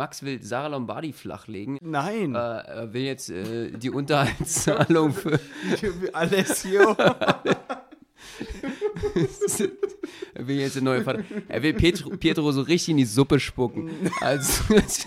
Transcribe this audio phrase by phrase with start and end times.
[0.00, 1.76] Max will Sarah Lombardi flachlegen.
[1.82, 2.34] Nein.
[2.34, 5.38] Äh, er will jetzt äh, die Unterhaltszahlung für.
[6.14, 6.96] Alessio.
[10.32, 11.22] er will jetzt eine neue Vater.
[11.48, 13.90] Er will Pietro, Pietro so richtig in die Suppe spucken.
[14.22, 15.06] Als, als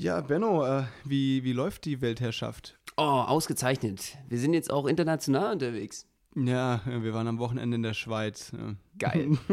[0.00, 2.78] Ja, Benno, äh, wie, wie läuft die Weltherrschaft?
[2.96, 4.16] Oh, ausgezeichnet.
[4.28, 6.06] Wir sind jetzt auch international unterwegs.
[6.36, 8.52] Ja, wir waren am Wochenende in der Schweiz.
[8.96, 9.36] Geil.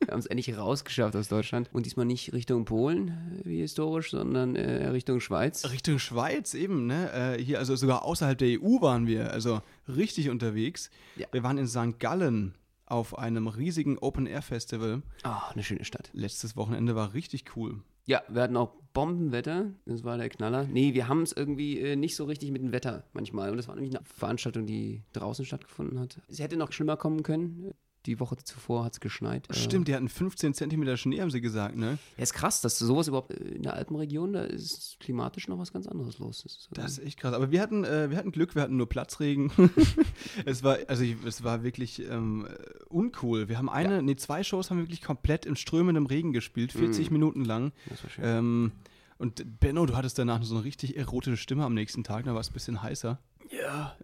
[0.00, 1.70] Wir haben es endlich rausgeschafft aus Deutschland.
[1.72, 5.70] Und diesmal nicht Richtung Polen, wie historisch, sondern äh, Richtung Schweiz.
[5.70, 7.12] Richtung Schweiz eben, ne?
[7.12, 10.90] Äh, hier, also sogar außerhalb der EU waren wir, also richtig unterwegs.
[11.16, 11.28] Ja.
[11.32, 11.98] Wir waren in St.
[11.98, 15.02] Gallen auf einem riesigen Open-Air-Festival.
[15.22, 16.10] Ah, eine schöne Stadt.
[16.12, 17.80] Letztes Wochenende war richtig cool.
[18.04, 19.72] Ja, wir hatten auch Bombenwetter.
[19.86, 20.64] Das war der Knaller.
[20.64, 23.50] Nee, wir haben es irgendwie äh, nicht so richtig mit dem Wetter manchmal.
[23.50, 26.20] Und das war nämlich eine Veranstaltung, die draußen stattgefunden hat.
[26.28, 27.72] Es hätte noch schlimmer kommen können.
[28.06, 29.48] Die Woche zuvor hat es geschneit.
[29.48, 31.98] Äh, Stimmt, die hatten 15 Zentimeter Schnee, haben sie gesagt, ne?
[32.16, 35.72] Ja, ist krass, dass sowas überhaupt äh, in der Alpenregion, da ist klimatisch noch was
[35.72, 36.42] ganz anderes los.
[36.42, 37.34] Das ist, äh, Das ist echt krass.
[37.34, 39.52] Aber wir hatten, äh, wir hatten Glück, wir hatten nur Platzregen.
[40.44, 42.48] es war, also ich, es war wirklich ähm,
[42.88, 43.48] uncool.
[43.48, 47.10] Wir haben eine, nee, zwei Shows haben wir wirklich komplett im strömenden Regen gespielt, 40
[47.10, 47.72] Minuten lang.
[47.88, 48.24] das war schön.
[48.24, 48.72] Ähm,
[49.18, 52.40] und Benno, du hattest danach so eine richtig erotische Stimme am nächsten Tag, da war
[52.40, 53.20] es ein bisschen heißer.
[53.50, 53.96] Ja,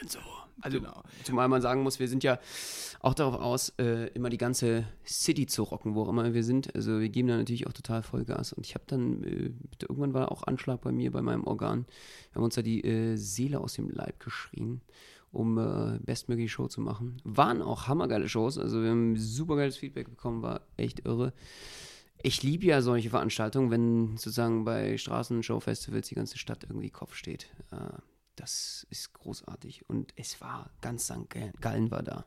[0.00, 0.18] dann so.
[0.60, 1.02] Also, Genau.
[1.24, 2.38] zumal man sagen muss, wir sind ja
[3.00, 6.74] auch darauf aus, äh, immer die ganze City zu rocken, wo auch immer wir sind.
[6.74, 8.52] Also wir geben da natürlich auch total Vollgas.
[8.52, 9.50] Und ich habe dann, äh,
[9.82, 11.86] irgendwann war auch Anschlag bei mir, bei meinem Organ.
[12.32, 14.80] Wir haben uns da die äh, Seele aus dem Leib geschrien,
[15.32, 17.18] um äh, bestmögliche Show zu machen.
[17.24, 18.56] Waren auch hammergeile Shows.
[18.56, 21.32] Also wir haben super geiles Feedback bekommen, war echt irre.
[22.22, 27.48] Ich liebe ja solche Veranstaltungen, wenn sozusagen bei Straßenshow-Festivals die ganze Stadt irgendwie Kopf steht.
[28.36, 29.88] Das ist großartig.
[29.88, 31.28] Und es war ganz St.
[31.60, 32.24] Gallen- war da.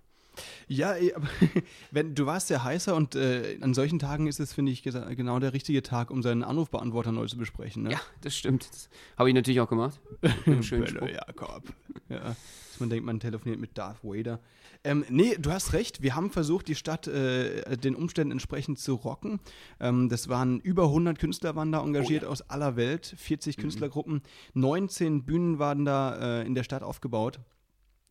[0.68, 1.28] Ja, aber
[1.92, 5.40] wenn du warst sehr heißer und äh, an solchen Tagen ist es, finde ich, genau
[5.40, 7.84] der richtige Tag, um seinen Anrufbeantworter neu zu besprechen.
[7.84, 7.92] Ne?
[7.94, 8.70] Ja, das stimmt.
[8.70, 10.00] Das habe ich natürlich auch gemacht.
[10.46, 11.08] Benno Spruch.
[11.08, 11.64] Jakob.
[12.10, 12.36] Ja,
[12.78, 14.40] dass man denkt, man telefoniert mit Darth Vader.
[14.84, 16.04] Ähm, nee, du hast recht.
[16.04, 19.40] Wir haben versucht, die Stadt äh, den Umständen entsprechend zu rocken.
[19.80, 24.22] Ähm, das waren über 100 Künstler waren da engagiert aus aller Welt, 40 Künstlergruppen,
[24.54, 27.40] 19 Bühnen waren da äh, in der Stadt aufgebaut.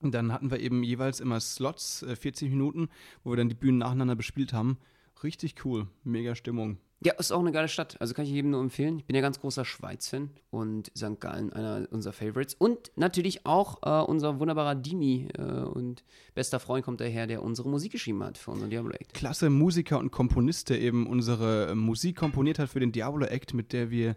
[0.01, 2.89] Und dann hatten wir eben jeweils immer Slots, äh, 40 Minuten,
[3.23, 4.79] wo wir dann die Bühnen nacheinander bespielt haben.
[5.23, 6.79] Richtig cool, mega Stimmung.
[7.05, 7.97] Ja, ist auch eine geile Stadt.
[8.01, 8.99] Also kann ich jedem nur empfehlen.
[8.99, 11.21] Ich bin ja ganz großer Schweiz-Fan und St.
[11.21, 12.55] Gallen einer unserer Favorites.
[12.55, 17.69] Und natürlich auch äh, unser wunderbarer Dimi äh, und bester Freund kommt daher, der unsere
[17.69, 19.13] Musik geschrieben hat für unseren Diablo Act.
[19.13, 23.75] klasse Musiker und Komponist, der eben unsere Musik komponiert hat für den Diablo Act, mit
[23.75, 24.17] der wir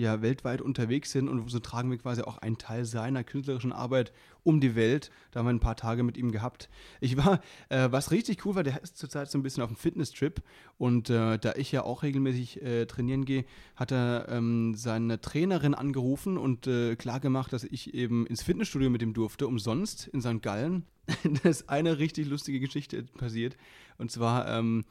[0.00, 4.12] ja weltweit unterwegs sind und so tragen wir quasi auch einen Teil seiner künstlerischen Arbeit
[4.42, 5.10] um die Welt.
[5.30, 6.68] Da haben wir ein paar Tage mit ihm gehabt.
[7.00, 9.76] Ich war, äh, was richtig cool war, der ist zurzeit so ein bisschen auf einem
[9.76, 10.42] Fitnesstrip
[10.78, 13.44] und äh, da ich ja auch regelmäßig äh, trainieren gehe,
[13.76, 18.90] hat er ähm, seine Trainerin angerufen und äh, klar gemacht, dass ich eben ins Fitnessstudio
[18.90, 20.42] mit ihm durfte, umsonst in St.
[20.42, 20.84] Gallen.
[21.42, 23.56] da ist eine richtig lustige Geschichte passiert
[23.98, 24.84] und zwar ähm,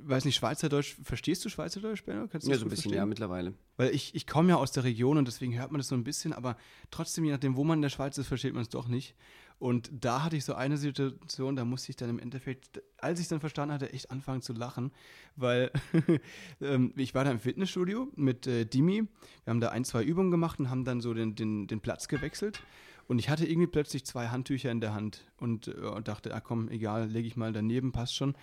[0.00, 2.26] weiß nicht, Schweizerdeutsch, verstehst du Schweizerdeutsch, Benno?
[2.28, 2.96] Kannst du Ja, so ein bisschen, verstehen?
[2.98, 3.54] ja, mittlerweile.
[3.76, 6.04] Weil ich, ich komme ja aus der Region und deswegen hört man das so ein
[6.04, 6.56] bisschen, aber
[6.90, 9.14] trotzdem, je nachdem, wo man in der Schweiz ist, versteht man es doch nicht.
[9.58, 13.24] Und da hatte ich so eine Situation, da musste ich dann im Endeffekt, als ich
[13.24, 14.90] es dann verstanden hatte, echt anfangen zu lachen,
[15.36, 15.70] weil
[16.60, 19.02] ähm, ich war da im Fitnessstudio mit äh, Dimi,
[19.44, 22.08] wir haben da ein, zwei Übungen gemacht und haben dann so den, den, den Platz
[22.08, 22.62] gewechselt.
[23.06, 26.40] Und ich hatte irgendwie plötzlich zwei Handtücher in der Hand und, äh, und dachte, ah
[26.40, 28.34] komm, egal, lege ich mal daneben, passt schon.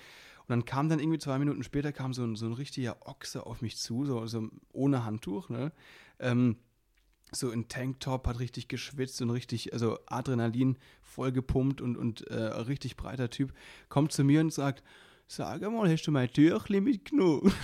[0.42, 3.46] Und dann kam dann irgendwie zwei Minuten später kam so ein, so ein richtiger Ochse
[3.46, 5.72] auf mich zu, so, so ohne Handtuch, ne?
[6.20, 6.58] Ähm,
[7.34, 12.36] so in Tanktop, hat richtig geschwitzt und richtig, also Adrenalin voll gepumpt und, und äh,
[12.36, 13.54] richtig breiter Typ,
[13.88, 14.84] kommt zu mir und sagt,
[15.28, 17.54] sag mal, hast du mein Türchli mitgenommen?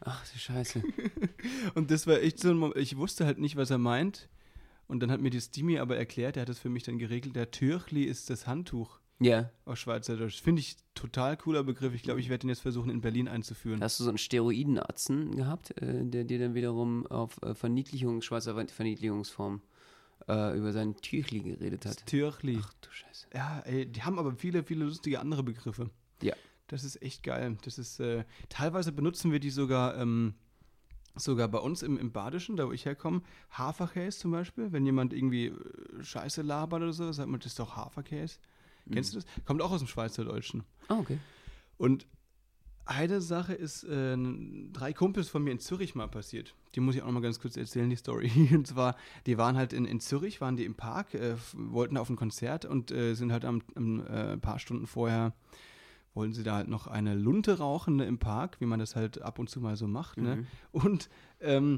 [0.00, 0.82] Ach, du Scheiße.
[1.74, 4.28] Und das war echt so ein Moment, ich wusste halt nicht, was er meint.
[4.86, 7.34] Und dann hat mir die Stimi aber erklärt, er hat es für mich dann geregelt,
[7.34, 9.50] der Türchli ist das Handtuch Ja.
[9.64, 10.40] auf Schweizerdeutsch.
[10.42, 11.94] Finde ich total cooler Begriff.
[11.94, 13.80] Ich glaube, ich werde ihn jetzt versuchen, in Berlin einzuführen.
[13.82, 18.54] Hast du so einen Steroidenatzen gehabt, äh, der dir dann wiederum auf äh, Verniedlichung, Schweizer
[18.66, 19.62] Verniedlichungsform
[20.28, 22.06] äh, über sein Tüchli geredet Das hat?
[22.06, 22.58] Türchli.
[22.60, 23.26] Ach du Scheiße.
[23.34, 25.90] Ja, ey, die haben aber viele, viele lustige andere Begriffe.
[26.22, 26.34] Ja.
[26.66, 27.56] Das ist echt geil.
[27.62, 30.34] Das ist, äh, teilweise benutzen wir die sogar ähm,
[31.16, 34.72] sogar bei uns im, im Badischen, da wo ich herkomme, Haferkäse zum Beispiel.
[34.72, 38.38] Wenn jemand irgendwie äh, Scheiße labert oder so, sagt man, das ist doch Haferkäse.
[38.92, 39.26] Kennst du das?
[39.44, 40.64] Kommt auch aus dem Schweizerdeutschen.
[40.88, 41.18] Ah, okay.
[41.76, 42.06] Und
[42.86, 44.16] eine Sache ist äh,
[44.72, 46.54] drei Kumpels von mir in Zürich mal passiert.
[46.74, 48.30] Die muss ich auch noch mal ganz kurz erzählen, die Story.
[48.52, 48.96] Und zwar,
[49.26, 52.64] die waren halt in, in Zürich, waren die im Park, äh, wollten auf ein Konzert
[52.64, 55.32] und äh, sind halt am, am äh, paar Stunden vorher,
[56.12, 59.22] wollten sie da halt noch eine Lunte rauchen ne, im Park, wie man das halt
[59.22, 60.18] ab und zu mal so macht.
[60.18, 60.36] Ne?
[60.36, 60.46] Mhm.
[60.72, 61.08] Und
[61.40, 61.76] ähm,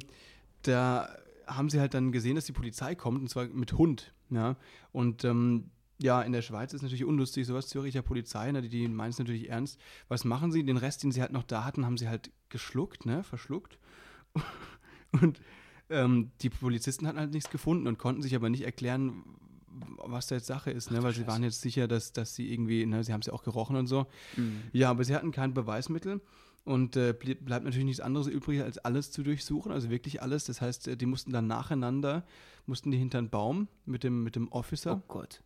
[0.63, 1.09] da
[1.47, 4.13] haben sie halt dann gesehen, dass die Polizei kommt, und zwar mit Hund.
[4.31, 4.57] Ja?
[4.93, 8.89] Und ähm, ja, in der Schweiz ist natürlich unlustig, sowas Züricher Polizei, ne, die, die
[8.89, 9.81] meinen es natürlich ernst.
[10.09, 10.65] Was machen sie?
[10.65, 13.79] Den Rest, den sie halt noch da hatten, haben sie halt geschluckt, ne, verschluckt.
[15.13, 15.41] Und
[15.89, 19.23] ähm, die Polizisten hatten halt nichts gefunden und konnten sich aber nicht erklären,
[19.99, 21.29] was da jetzt Sache ist, ne, Ach weil sie Scheiße.
[21.29, 23.87] waren jetzt sicher, dass, dass sie irgendwie, ne, sie haben es ja auch gerochen und
[23.87, 24.07] so.
[24.37, 24.63] Mhm.
[24.73, 26.21] Ja, aber sie hatten kein Beweismittel
[26.65, 30.45] und äh, blieb, bleibt natürlich nichts anderes übrig, als alles zu durchsuchen, also wirklich alles.
[30.45, 32.25] Das heißt, äh, die mussten dann nacheinander,
[32.67, 35.43] mussten die hinter einen Baum mit dem, mit dem Officer Oh Gott.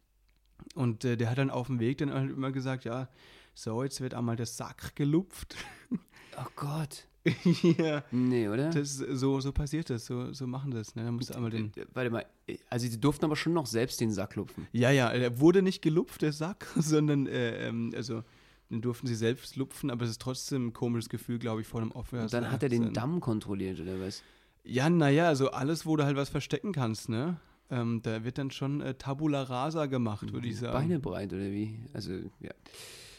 [0.74, 3.08] Und äh, der hat dann auf dem Weg dann halt immer gesagt, ja,
[3.54, 5.56] so, jetzt wird einmal der Sack gelupft.
[6.38, 7.08] Oh Gott.
[7.76, 8.70] ja, Nee, oder?
[8.70, 10.94] das, so, so passiert das, so, so machen das.
[10.94, 11.04] Ne?
[11.04, 11.72] Da musst du einmal den...
[11.76, 14.68] Äh, Warte mal, äh, also sie durften aber schon noch selbst den Sack lupfen.
[14.72, 18.22] Ja, ja, er wurde nicht gelupft, der Sack, sondern, äh, ähm, also,
[18.70, 21.80] den durften sie selbst lupfen, aber es ist trotzdem ein komisches Gefühl, glaube ich, vor
[21.80, 22.22] dem Officer.
[22.22, 24.22] Und dann hat er den Damm kontrolliert, oder was?
[24.62, 27.40] Ja, naja, also alles, wo du halt was verstecken kannst, ne?
[27.70, 30.72] Ähm, da wird dann schon äh, Tabula Rasa gemacht, würde ich sagen.
[30.72, 31.78] Beine breit, oder wie?
[31.92, 32.50] Also, ja.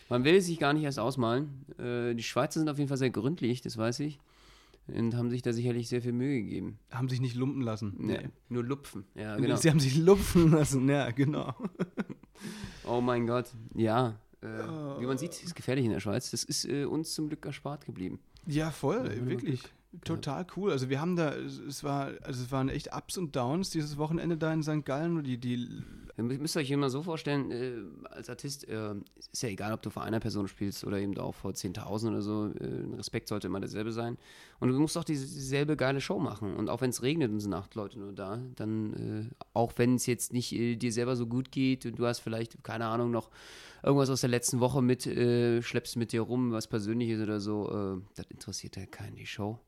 [0.10, 1.66] Man will es sich gar nicht erst ausmalen.
[1.80, 4.20] Äh, die Schweizer sind auf jeden Fall sehr gründlich, das weiß ich.
[4.88, 6.80] Und haben sich da sicherlich sehr viel Mühe gegeben.
[6.92, 7.94] Haben sich nicht lumpen lassen.
[7.98, 8.28] Nee.
[8.50, 9.06] Nur lupfen.
[9.16, 9.56] Ja, genau.
[9.56, 11.54] Sie haben sich lupfen lassen, ja, genau.
[12.86, 13.46] Oh mein Gott.
[13.76, 14.20] Ja.
[14.42, 15.00] Äh, Oh.
[15.00, 16.32] Wie man sieht, ist gefährlich in der Schweiz.
[16.32, 18.20] Das ist äh, uns zum Glück erspart geblieben.
[18.48, 19.62] Ja, voll, Ja, wirklich.
[20.06, 20.72] Total cool.
[20.72, 24.38] Also wir haben da, es war, also es waren echt Ups und Downs dieses Wochenende
[24.38, 24.86] da in St.
[24.86, 25.22] Gallen.
[25.24, 25.68] Die, die,
[26.18, 27.74] Ihr mü- müsst euch immer so vorstellen, äh,
[28.10, 28.94] als Artist, äh,
[29.34, 32.22] ist ja egal, ob du vor einer Person spielst oder eben auch vor 10.000 oder
[32.22, 34.18] so, äh, Respekt sollte immer derselbe sein.
[34.62, 36.56] Und du musst auch diese- dieselbe geile Show machen.
[36.56, 38.94] Und auch wenn es regnet und sind acht Leute nur da, dann,
[39.30, 42.20] äh, auch wenn es jetzt nicht äh, dir selber so gut geht und du hast
[42.20, 43.30] vielleicht, keine Ahnung, noch
[43.84, 48.02] irgendwas aus der letzten Woche mit, äh, schleppst mit dir rum, was Persönliches oder so,
[48.16, 49.60] das interessiert ja keinen, die Show.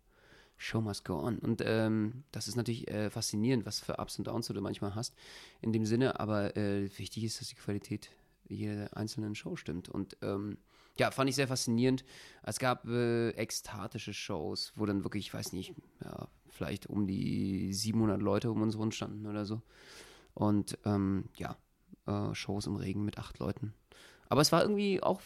[0.57, 1.39] Show must go on.
[1.39, 4.95] Und ähm, das ist natürlich äh, faszinierend, was für Ups und Downs du da manchmal
[4.95, 5.13] hast.
[5.61, 8.09] In dem Sinne, aber äh, wichtig ist, dass die Qualität
[8.47, 9.89] jeder einzelnen Show stimmt.
[9.89, 10.57] Und ähm,
[10.97, 12.03] ja, fand ich sehr faszinierend.
[12.43, 15.73] Es gab äh, ekstatische Shows, wo dann wirklich, ich weiß nicht,
[16.03, 19.61] ja, vielleicht um die 700 Leute um uns rum standen oder so.
[20.33, 21.57] Und ähm, ja,
[22.05, 23.73] äh, Shows im Regen mit acht Leuten.
[24.29, 25.21] Aber es war irgendwie auch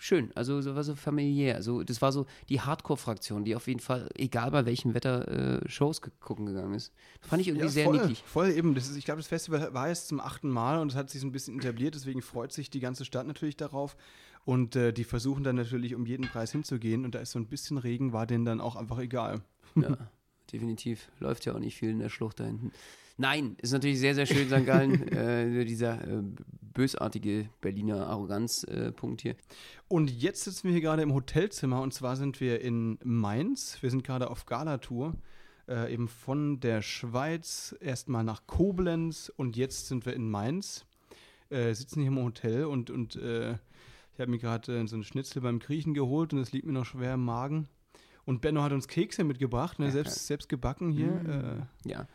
[0.00, 1.56] schön, also so war so familiär.
[1.56, 5.68] Also das war so die Hardcore-Fraktion, die auf jeden Fall, egal bei welchem Wetter, äh,
[5.68, 6.92] Shows gucken gegangen ist.
[7.20, 8.22] Fand ich irgendwie sehr voll, niedlich.
[8.26, 8.74] Voll eben.
[8.74, 11.20] Das ist, ich glaube, das Festival war jetzt zum achten Mal und es hat sich
[11.20, 11.94] so ein bisschen etabliert.
[11.94, 13.96] Deswegen freut sich die ganze Stadt natürlich darauf.
[14.44, 17.04] Und äh, die versuchen dann natürlich um jeden Preis hinzugehen.
[17.04, 19.42] Und da ist so ein bisschen Regen, war denen dann auch einfach egal.
[19.74, 19.96] Ja,
[20.52, 21.10] definitiv.
[21.18, 22.72] Läuft ja auch nicht viel in der Schlucht da hinten.
[23.20, 24.64] Nein, ist natürlich sehr, sehr schön, St.
[24.64, 25.06] Gallen.
[25.12, 26.22] äh, dieser äh,
[26.72, 29.36] bösartige Berliner Arroganzpunkt hier.
[29.88, 33.76] Und jetzt sitzen wir hier gerade im Hotelzimmer und zwar sind wir in Mainz.
[33.82, 35.12] Wir sind gerade auf Galatour,
[35.68, 40.86] äh, eben von der Schweiz erstmal nach Koblenz und jetzt sind wir in Mainz.
[41.50, 43.52] Äh, sitzen hier im Hotel und, und äh,
[44.14, 46.72] ich habe mir gerade äh, so einen Schnitzel beim Kriechen geholt und es liegt mir
[46.72, 47.68] noch schwer im Magen.
[48.30, 52.06] Und Benno hat uns Kekse mitgebracht, ne, selbst, selbst gebacken hier äh, Ja,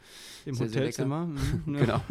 [0.45, 1.25] im Sehr, sehr Hotelzimmer.
[1.25, 1.79] Mhm, ja.
[1.81, 2.01] genau.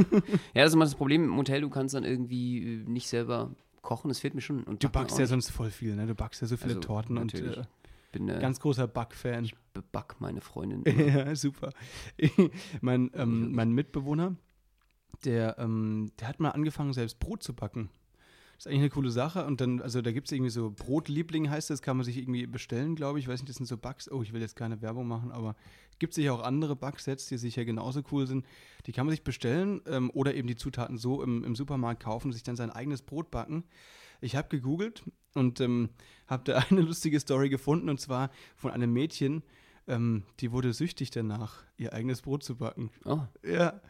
[0.52, 3.52] ja, das ist immer das Problem im Hotel, du kannst dann irgendwie äh, nicht selber
[3.80, 4.62] kochen, das fehlt mir schon.
[4.64, 6.06] Und Du backst ja sonst voll viel, ne?
[6.06, 7.56] Du backst ja so viele Also, Torten und natürlich.
[7.56, 7.64] äh,
[8.12, 9.50] bin äh, ganz großer Backfan.
[9.72, 10.84] beback meine Freundin.
[11.08, 11.70] Ja, super.
[12.82, 14.36] mein, ähm, mein Mitbewohner,
[15.24, 17.88] der, ähm, der hat mal angefangen, selbst Brot zu backen.
[18.56, 19.44] Das ist eigentlich eine coole Sache.
[19.46, 22.46] Und dann, also da gibt es irgendwie so Brotliebling, heißt das, kann man sich irgendwie
[22.46, 23.24] bestellen, glaube ich.
[23.24, 24.10] Ich weiß nicht, das sind so Bugs.
[24.10, 25.56] Oh, ich will jetzt keine Werbung machen, aber
[25.90, 28.44] es gibt sicher auch andere Backsets, die sicher genauso cool sind.
[28.86, 32.32] Die kann man sich bestellen ähm, oder eben die Zutaten so im, im Supermarkt kaufen,
[32.32, 33.64] sich dann sein eigenes Brot backen.
[34.20, 35.02] Ich habe gegoogelt
[35.34, 35.90] und ähm,
[36.26, 39.42] habe da eine lustige Story gefunden und zwar von einem Mädchen,
[39.86, 42.90] ähm, die wurde süchtig danach, ihr eigenes Brot zu backen.
[43.04, 43.80] Oh, Ja,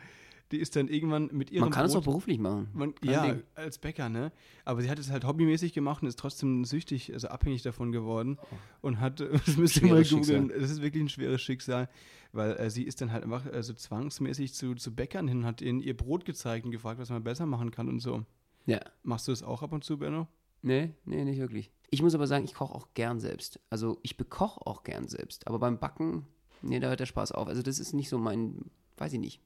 [0.55, 2.69] die ist dann irgendwann mit ihrem man kann es auch beruflich machen.
[2.73, 3.43] man, ja, Ding.
[3.55, 4.33] als Bäcker, ne?
[4.65, 8.39] Aber sie hat es halt hobbymäßig gemacht und ist trotzdem süchtig, also abhängig davon geworden.
[8.81, 11.89] Und hat, das müsst ihr mal googeln, das ist wirklich ein schweres Schicksal,
[12.33, 15.61] weil äh, sie ist dann halt einfach äh, so zwangsmäßig zu, zu Bäckern hin, hat
[15.61, 18.25] ihnen ihr Brot gezeigt und gefragt, was man besser machen kann und so.
[18.67, 18.81] Ja.
[19.03, 20.27] Machst du das auch ab und zu, Benno?
[20.63, 21.71] Nee, nee, nicht wirklich.
[21.91, 23.61] Ich muss aber sagen, ich koche auch gern selbst.
[23.69, 25.47] Also ich bekoche auch gern selbst.
[25.47, 26.27] Aber beim Backen,
[26.65, 27.47] Nee, da hört der Spaß auf.
[27.47, 29.41] Also das ist nicht so mein, weiß ich nicht.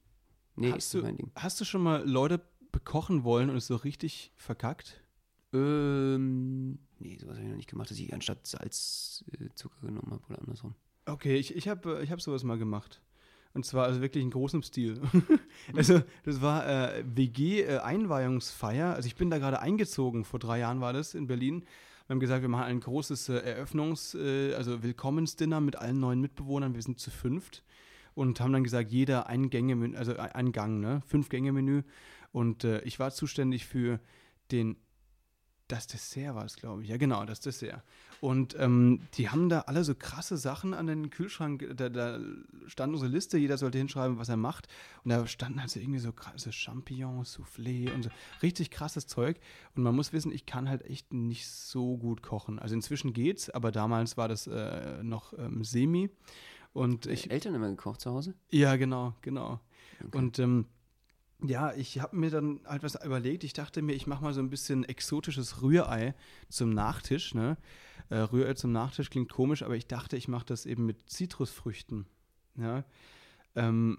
[0.58, 1.30] Nee, ist hast, nicht du, mein Ding.
[1.34, 2.40] hast du schon mal Leute
[2.72, 5.00] bekochen wollen und es so richtig verkackt?
[5.52, 10.10] Ähm, nee, sowas habe ich noch nicht gemacht, dass ich anstatt Salz äh, Zucker genommen
[10.12, 10.74] habe oder andersrum.
[11.06, 13.00] Okay, ich, ich habe ich hab sowas mal gemacht.
[13.54, 15.00] Und zwar also wirklich in großem Stil.
[15.74, 18.94] also das war äh, WG-Einweihungsfeier.
[18.94, 21.64] also ich bin da gerade eingezogen, vor drei Jahren war das in Berlin.
[22.06, 26.20] Wir haben gesagt, wir machen ein großes äh, Eröffnungs-, äh, also Willkommensdinner mit allen neuen
[26.20, 26.74] Mitbewohnern.
[26.74, 27.64] Wir sind zu fünft.
[28.18, 31.02] Und haben dann gesagt, jeder ein Gänge, also ein Gang, ne?
[31.06, 31.84] Fünf Gänge-Menü.
[32.32, 34.00] Und äh, ich war zuständig für
[34.50, 34.76] den
[35.68, 36.88] das Dessert war es, glaube ich.
[36.88, 37.82] Ja, genau, das Dessert.
[38.20, 41.74] Und ähm, die haben da alle so krasse Sachen an den Kühlschrank.
[41.76, 42.18] Da, da
[42.66, 44.66] stand unsere Liste, jeder sollte hinschreiben, was er macht.
[45.04, 48.10] Und da standen halt so irgendwie so krasse Champignons, Soufflé und so
[48.42, 49.38] richtig krasses Zeug.
[49.76, 52.58] Und man muss wissen, ich kann halt echt nicht so gut kochen.
[52.58, 56.10] Also inzwischen geht's, aber damals war das äh, noch ähm, semi.
[56.78, 57.30] Und ich.
[57.30, 58.34] Eltern immer gekocht zu Hause?
[58.50, 59.60] Ja, genau, genau.
[60.00, 60.16] Okay.
[60.16, 60.66] Und ähm,
[61.42, 63.42] ja, ich habe mir dann halt was überlegt.
[63.42, 66.14] Ich dachte mir, ich mache mal so ein bisschen exotisches Rührei
[66.48, 67.34] zum Nachtisch.
[67.34, 67.56] Ne?
[68.10, 72.06] Äh, Rührei zum Nachtisch klingt komisch, aber ich dachte, ich mache das eben mit Zitrusfrüchten.
[72.56, 72.84] Ja,
[73.56, 73.98] ähm,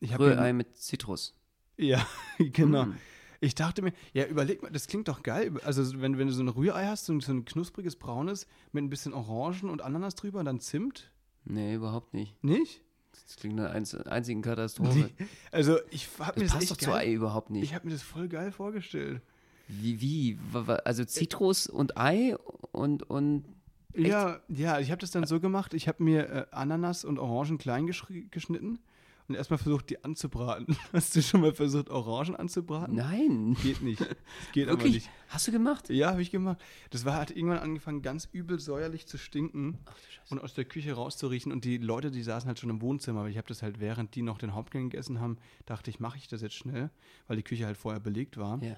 [0.00, 1.34] Rührei mit Zitrus.
[1.76, 2.06] Ja,
[2.38, 2.86] genau.
[2.86, 2.96] Mm.
[3.40, 5.52] Ich dachte mir, ja, überleg mal, das klingt doch geil.
[5.64, 8.84] Also, wenn, wenn du so ein Rührei hast, so ein, so ein knuspriges Braunes mit
[8.84, 11.10] ein bisschen Orangen und Ananas drüber und dann Zimt,
[11.44, 12.42] Nee, überhaupt nicht.
[12.44, 12.82] nicht?
[13.12, 15.10] Das klingt nach einer einzigen Katastrophe.
[15.50, 17.62] Also, ich habe mir Das passt doch echt zu geil, Ei überhaupt nicht.
[17.62, 19.22] Ich habe mir das voll geil vorgestellt.
[19.68, 20.38] Wie, wie?
[20.84, 22.36] Also Zitrus und Ei
[22.72, 23.44] und, und
[23.92, 24.06] Echt?
[24.06, 27.58] Ja, ja, ich habe das dann so gemacht, ich habe mir äh, Ananas und Orangen
[27.58, 28.78] klein geschnitten
[29.30, 30.76] und erstmal versucht, die anzubraten.
[30.92, 32.96] Hast du schon mal versucht, Orangen anzubraten?
[32.96, 33.56] nein.
[33.62, 34.00] Geht nicht.
[34.00, 34.08] Das
[34.52, 35.08] geht aber nicht.
[35.28, 35.88] Hast du gemacht?
[35.88, 36.58] Ja, habe ich gemacht.
[36.90, 39.94] Das war, hat irgendwann angefangen, ganz übel säuerlich zu stinken Ach
[40.30, 41.52] und aus der Küche rauszuriechen.
[41.52, 44.14] Und die Leute, die saßen halt schon im Wohnzimmer, aber ich habe das halt, während
[44.14, 46.90] die noch den Hauptgang gegessen haben, dachte ich, mache ich das jetzt schnell,
[47.26, 48.62] weil die Küche halt vorher belegt war.
[48.62, 48.76] Ja.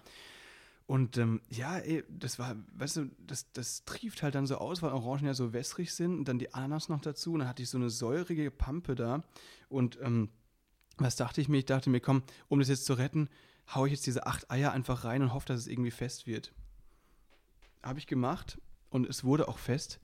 [0.86, 4.82] Und ähm, ja, ey, das war, weißt du, das, das trieft halt dann so aus,
[4.82, 7.32] weil Orangen ja so wässrig sind und dann die Ananas noch dazu.
[7.32, 9.24] Und dann hatte ich so eine säurige Pampe da.
[9.68, 10.28] Und ähm,
[11.02, 11.58] was dachte ich mir?
[11.58, 13.28] Ich dachte mir, komm, um das jetzt zu retten,
[13.74, 16.52] haue ich jetzt diese acht Eier einfach rein und hoffe, dass es irgendwie fest wird.
[17.82, 20.00] Habe ich gemacht und es wurde auch fest.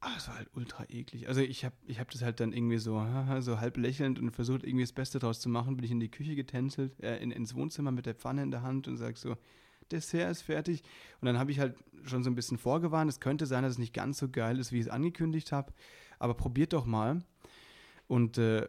[0.00, 1.28] Aber es war halt ultra eklig.
[1.28, 3.04] Also ich habe ich hab das halt dann irgendwie so,
[3.40, 5.76] so halb lächelnd und versucht irgendwie das Beste draus zu machen.
[5.76, 8.62] Bin ich in die Küche getänzelt, äh, in, ins Wohnzimmer mit der Pfanne in der
[8.62, 9.36] Hand und sag so,
[9.90, 10.82] Dessert ist fertig.
[11.20, 13.10] Und dann habe ich halt schon so ein bisschen vorgewarnt.
[13.10, 15.72] Es könnte sein, dass es nicht ganz so geil ist, wie ich es angekündigt habe.
[16.18, 17.22] Aber probiert doch mal.
[18.06, 18.66] Und äh,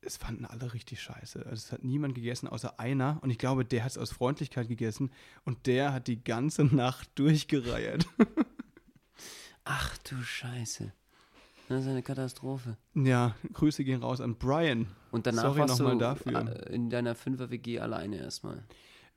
[0.00, 1.40] es fanden alle richtig scheiße.
[1.40, 3.18] Also es hat niemand gegessen, außer einer.
[3.22, 5.10] Und ich glaube, der hat es aus Freundlichkeit gegessen.
[5.44, 8.06] Und der hat die ganze Nacht durchgereiert.
[9.64, 10.92] Ach du Scheiße.
[11.68, 12.78] Das ist eine Katastrophe.
[12.94, 14.86] ja, Grüße gehen raus an Brian.
[15.10, 16.66] Und danach Sorry warst nochmal du dafür.
[16.66, 18.64] äh, in deiner Fünfer-WG alleine erstmal.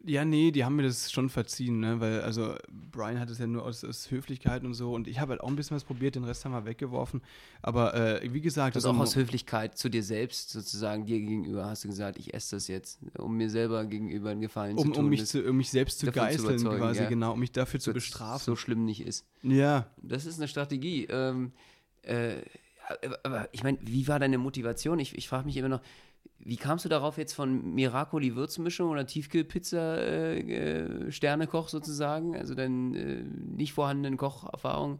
[0.03, 1.99] Ja, nee, die haben mir das schon verziehen, ne?
[1.99, 2.55] Weil, also,
[2.91, 4.93] Brian hat es ja nur aus, aus Höflichkeit und so.
[4.93, 7.21] Und ich habe halt auch ein bisschen was probiert, den Rest haben wir weggeworfen.
[7.61, 11.65] Aber äh, wie gesagt, Das also auch aus Höflichkeit zu dir selbst, sozusagen dir gegenüber,
[11.65, 14.91] hast du gesagt, ich esse das jetzt, um mir selber gegenüber einen Gefallen um, zu
[14.93, 15.03] tun.
[15.03, 17.09] um, mich zu, um mich selbst zu zu geißeln, überzeugen, quasi, ja.
[17.09, 18.43] genau, um mich dafür zu so- bestrafen.
[18.43, 19.25] so schlimm nicht ist.
[19.43, 21.05] Ja, Das ist eine Strategie.
[21.11, 21.51] Ähm,
[22.01, 22.37] äh,
[23.23, 24.99] aber ich meine, wie war deine Motivation?
[24.99, 25.81] Ich, ich frage mich immer noch,
[26.43, 32.55] wie kamst du darauf jetzt von Miracoli Würzmischung oder Tiefkühlpizza äh, äh, Sternekoch sozusagen, also
[32.55, 33.23] deinen äh,
[33.55, 34.99] nicht vorhandenen Kocherfahrung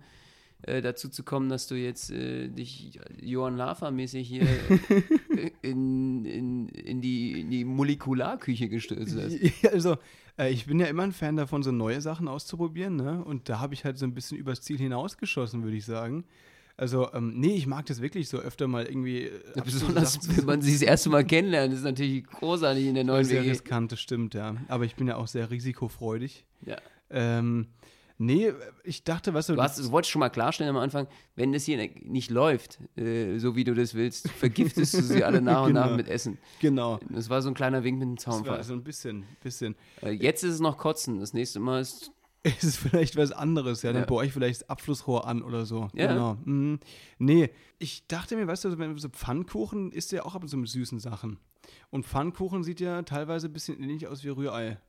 [0.64, 6.70] äh, dazu zu kommen, dass du jetzt äh, dich Johann Lafer-mäßig hier äh, in, in,
[6.70, 9.38] in, die, in die Molekularküche gestürzt hast?
[9.72, 9.98] Also
[10.50, 13.24] ich bin ja immer ein Fan davon, so neue Sachen auszuprobieren, ne?
[13.24, 16.24] Und da habe ich halt so ein bisschen übers Ziel hinausgeschossen, würde ich sagen.
[16.78, 19.24] Also, ähm, nee, ich mag das wirklich so öfter mal irgendwie.
[19.26, 22.96] äh, abstruse Besonders, Sachen wenn man sie das erste Mal kennenlernt, ist natürlich großartig in
[22.96, 23.52] der neuen sehr WG.
[23.52, 24.56] riskant, das stimmt, ja.
[24.68, 26.46] Aber ich bin ja auch sehr risikofreudig.
[26.66, 26.78] Ja.
[27.10, 27.68] Ähm,
[28.18, 28.52] nee,
[28.84, 31.66] ich dachte, weißt du, Du, hast, du wolltest schon mal klarstellen am Anfang, wenn das
[31.66, 35.74] hier nicht läuft, äh, so wie du das willst, vergiftest du sie alle nach und
[35.74, 35.98] nach Genau.
[35.98, 36.38] mit Essen.
[36.60, 37.00] genau.
[37.10, 38.64] Das war so ein kleiner Wink mit dem Das war Zaunfall.
[38.64, 39.76] so ein bisschen, bisschen.
[40.02, 41.20] Äh, jetzt ist es noch Kotzen.
[41.20, 42.12] Das nächste Mal ist.
[42.58, 43.94] Es ist vielleicht was anderes, ja.
[43.94, 44.08] Dann Ja.
[44.08, 45.90] baue ich vielleicht das Abflussrohr an oder so.
[45.94, 46.08] Ja.
[46.12, 46.38] Genau.
[46.46, 46.80] Mhm.
[47.20, 50.58] Nee, ich dachte mir, weißt du, wenn so Pfannkuchen isst ja auch ab und zu
[50.58, 51.38] mit süßen Sachen.
[51.92, 54.80] Und Pfannkuchen sieht ja teilweise ein bisschen ähnlich aus wie Rührei.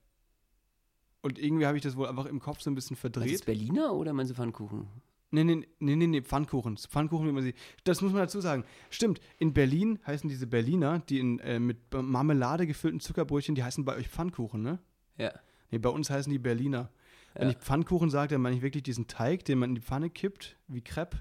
[1.21, 3.45] Und irgendwie habe ich das wohl einfach im Kopf so ein bisschen Was ist verdreht.
[3.47, 4.89] Berliner oder meinst du Pfannkuchen?
[5.31, 6.77] Nee, nee, nee, nee, nee, Pfannkuchen.
[6.77, 7.55] Pfannkuchen, wie man sie.
[7.85, 8.65] Das muss man dazu sagen.
[8.91, 13.85] Stimmt, in Berlin heißen diese Berliner, die in, äh, mit Marmelade gefüllten Zuckerbrötchen, die heißen
[13.85, 14.79] bei euch Pfannkuchen, ne?
[15.17, 15.33] Ja.
[15.71, 16.91] Nee, bei uns heißen die Berliner.
[17.35, 20.11] Wenn ich Pfannkuchen sage, dann meine ich wirklich diesen Teig, den man in die Pfanne
[20.11, 21.19] kippt, wie Crepe.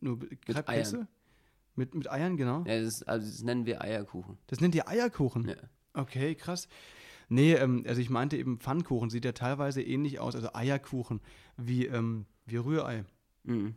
[0.00, 1.08] Nur Crepe Eiern.
[1.76, 2.64] Mit, mit Eiern, genau.
[2.66, 4.38] Ja, das, ist, also das nennen wir Eierkuchen.
[4.46, 5.48] Das nennt ihr Eierkuchen.
[5.48, 5.56] Ja.
[5.94, 6.68] Okay, krass.
[7.28, 11.20] Nee, ähm, also ich meinte eben Pfannkuchen, sieht ja teilweise ähnlich aus, also Eierkuchen,
[11.56, 13.04] wie, ähm, wie Rührei.
[13.44, 13.76] Mhm.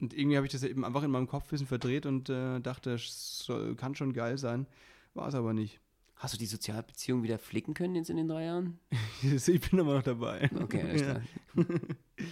[0.00, 2.30] Und irgendwie habe ich das ja eben einfach in meinem Kopf ein bisschen verdreht und
[2.30, 4.66] äh, dachte, soll, kann schon geil sein.
[5.14, 5.80] War es aber nicht.
[6.20, 8.78] Hast du die Sozialbeziehung wieder flicken können jetzt in den drei Jahren?
[9.22, 10.50] ich bin immer noch dabei.
[10.60, 11.20] Okay, alles Ja.
[11.54, 11.66] klar.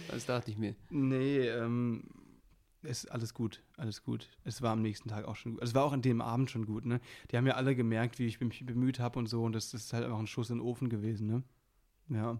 [0.09, 0.75] Das dachte ich mir.
[0.91, 2.03] Nee, ähm,
[2.83, 4.29] ist alles gut, alles gut.
[4.43, 5.63] Es war am nächsten Tag auch schon gut.
[5.63, 7.01] Es war auch an dem Abend schon gut, ne?
[7.31, 9.85] Die haben ja alle gemerkt, wie ich mich bemüht habe und so und das, das
[9.85, 11.43] ist halt einfach ein Schuss in den Ofen gewesen, ne?
[12.09, 12.39] Ja.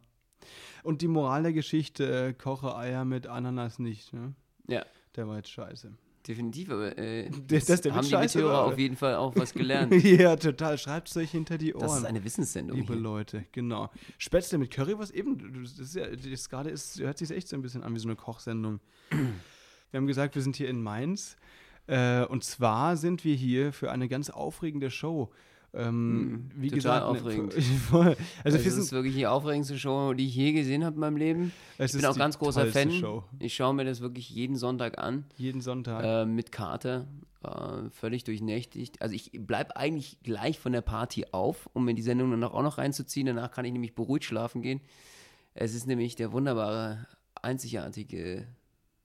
[0.83, 4.35] Und die Moral der Geschichte, äh, koche Eier mit Ananas nicht, ne?
[4.67, 5.97] Ja, Der war jetzt scheiße.
[6.27, 9.93] Definitiv, aber äh, Das- das haben die Mithörer auf jeden Fall auch was gelernt.
[10.03, 10.77] ja, total.
[10.77, 11.81] Schreibt es euch hinter die Ohren.
[11.83, 13.01] Das ist eine Wissenssendung Liebe hier.
[13.01, 13.89] Leute, genau.
[14.17, 17.61] Spätzle mit Currywurst, eben, das ist ja, das gerade ist, hört sich echt so ein
[17.61, 18.79] bisschen an wie so eine Kochsendung.
[19.11, 21.35] Wir haben gesagt, wir sind hier in Mainz.
[21.87, 25.31] Äh, und zwar sind wir hier für eine ganz aufregende Show.
[25.73, 27.53] Ähm, Mhm, wie total gesagt, ne, aufregend.
[27.89, 28.05] voll.
[28.07, 30.99] also Also das ist sind, wirklich die aufregendste Show, die ich je gesehen habe in
[31.01, 31.51] meinem Leben.
[31.77, 32.91] Ich bin ist auch ganz großer Fan.
[32.91, 33.23] Show.
[33.39, 36.03] Ich schaue mir das wirklich jeden Sonntag an, Jeden Sonntag.
[36.03, 37.07] äh, mit Karte,
[37.43, 39.01] äh, völlig durchnächtigt.
[39.01, 42.63] Also ich bleibe eigentlich gleich von der Party auf, um mir die Sendung dann auch
[42.63, 43.27] noch reinzuziehen.
[43.27, 44.81] Danach kann ich nämlich beruhigt schlafen gehen.
[45.53, 47.05] Es ist nämlich der wunderbare,
[47.41, 48.47] einzigartige,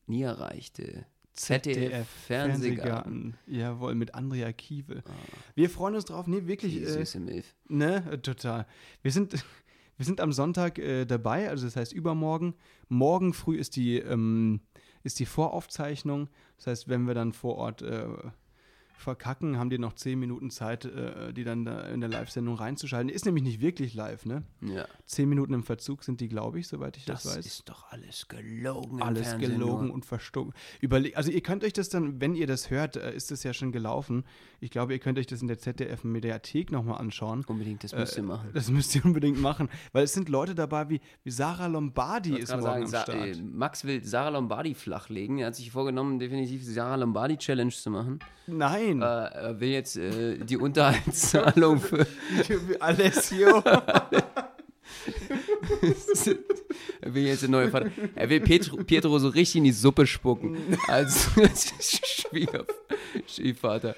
[0.06, 1.04] nie erreichte
[1.34, 3.36] ZDF Fernsehgarten.
[3.46, 5.02] Jawohl, mit Andrea Kiewel.
[5.06, 5.10] Ah,
[5.54, 6.26] Wir freuen uns drauf.
[6.26, 6.74] Nee, wirklich.
[6.74, 7.54] die Äh, süße Milf.
[7.68, 8.66] Ne, äh, total.
[9.02, 9.32] Wir sind,
[9.96, 12.54] wir sind am Sonntag äh, dabei, also das heißt übermorgen.
[12.88, 14.60] Morgen früh ist die, ähm,
[15.02, 16.28] ist die Voraufzeichnung.
[16.56, 18.06] Das heißt, wenn wir dann vor Ort äh,
[18.96, 23.08] verkacken, haben die noch zehn Minuten Zeit, äh, die dann da in der Live-Sendung reinzuschalten.
[23.10, 24.44] Ist nämlich nicht wirklich live, ne?
[24.62, 27.46] Ja, Zehn Minuten im Verzug sind die, glaube ich, soweit ich das, das weiß.
[27.46, 28.98] ist doch alles gelogen.
[28.98, 29.94] im alles Fernsehen gelogen nur.
[29.94, 30.52] und verstocken.
[30.80, 33.52] Überle also ihr könnt euch das dann, wenn ihr das hört, äh, ist das ja
[33.52, 34.24] schon gelaufen.
[34.60, 37.44] Ich glaube, ihr könnt euch das in der ZDF-Mediathek nochmal anschauen.
[37.46, 38.50] Unbedingt, das müsst ihr Äh, machen.
[38.54, 42.50] Das müsst ihr unbedingt machen, weil es sind Leute dabei wie, wie Sarah Lombardi ist
[42.50, 43.16] morgen sagen, am Sa Start.
[43.26, 45.38] äh, Max will Sarah Lombardi flachlegen.
[45.38, 48.18] Er hat sich vorgenommen, definitiv die Sarah Lombardi Challenge zu machen.
[48.46, 52.06] Nein, Äh, er will jetzt äh, die Unterhaltszahlung für.
[52.80, 53.62] Alessio.
[57.00, 57.90] er will jetzt eine neue Vater.
[58.14, 60.56] Er will Pietro, Pietro so richtig in die Suppe spucken.
[60.88, 61.28] Als
[61.80, 62.64] Schwieger,
[63.26, 63.96] Stiefvater.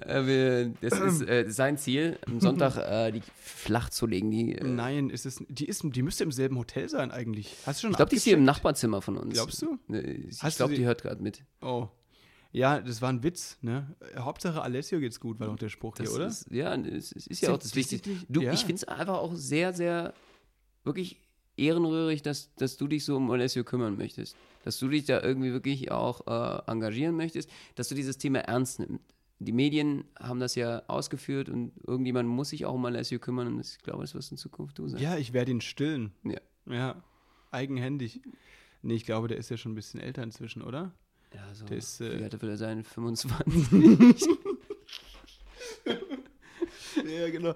[0.00, 4.30] Er will, das ist äh, sein Ziel, am Sonntag äh, die flach zu legen.
[4.30, 7.54] Die, äh, Nein, ist es, die, ist, die müsste im selben Hotel sein eigentlich.
[7.66, 8.44] Hast du schon ich glaube, die ist hier im?
[8.44, 9.34] Nachbarzimmer von uns.
[9.34, 9.78] Glaubst du?
[9.88, 11.42] Ne, Ich glaube, die hört gerade mit.
[11.60, 11.88] Oh.
[12.50, 13.94] Ja, das war ein Witz, ne?
[14.16, 16.26] Hauptsache Alessio geht's gut, war doch der Spruch Das hier, oder?
[16.26, 18.10] Ist, ja, es es ist ja auch das Wichtigste.
[18.28, 18.52] Du, ja.
[18.52, 20.14] Ich finde es einfach auch sehr, sehr,
[20.84, 21.20] wirklich
[21.56, 24.36] ehrenrührig, dass, dass du dich so um Alessio kümmern möchtest.
[24.64, 28.80] Dass du dich da irgendwie wirklich auch äh, engagieren möchtest, dass du dieses Thema ernst
[28.80, 29.04] nimmst.
[29.40, 33.60] Die Medien haben das ja ausgeführt und irgendjemand muss sich auch um Alessio kümmern und
[33.60, 35.00] ich glaube, das wirst in Zukunft du sein.
[35.00, 36.12] Ja, ich werde ihn stillen.
[36.24, 36.40] Ja.
[36.66, 37.02] Ja,
[37.50, 38.20] eigenhändig.
[38.82, 40.92] Nee, ich glaube, der ist ja schon ein bisschen älter inzwischen, oder?
[41.34, 41.66] Ja, so.
[41.66, 42.84] Der ist, äh, wie alt will er sein?
[42.84, 44.28] 25.
[47.08, 47.54] Ja, genau.